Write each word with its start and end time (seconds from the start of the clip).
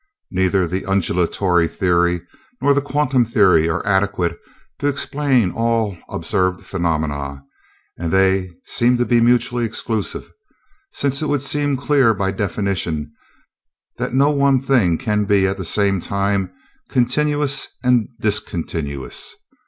Neither 0.31 0.65
the 0.67 0.83
undulatory 0.87 1.67
theory 1.67 2.21
nor 2.59 2.73
the 2.73 2.81
quantum 2.81 3.23
theory 3.23 3.69
are 3.69 3.85
adequate 3.85 4.35
to 4.79 4.87
explain 4.87 5.51
all 5.51 5.95
observed 6.09 6.65
phenomena, 6.65 7.43
and 7.99 8.11
they 8.11 8.49
seem 8.65 8.97
to 8.97 9.05
be 9.05 9.21
mutually 9.21 9.63
exclusive, 9.63 10.31
since 10.91 11.21
it 11.21 11.29
would 11.29 11.43
seem 11.43 11.77
clear 11.77 12.15
by 12.15 12.31
definition 12.31 13.13
that 13.97 14.11
no 14.11 14.31
one 14.31 14.59
thing 14.59 14.97
can 14.97 15.25
be 15.25 15.45
at 15.45 15.57
the 15.57 15.63
same 15.65 15.99
time 16.01 16.51
continuous 16.89 17.67
and 17.83 18.09
discontinuous. 18.19 19.35